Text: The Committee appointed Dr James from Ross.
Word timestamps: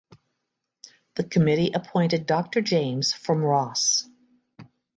The 1.13 1.23
Committee 1.23 1.73
appointed 1.73 2.25
Dr 2.25 2.61
James 2.61 3.13
from 3.13 3.43
Ross. 3.43 4.09